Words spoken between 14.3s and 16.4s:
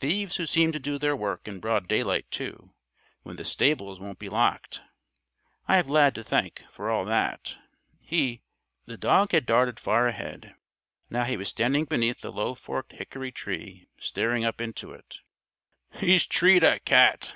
up into it. "He's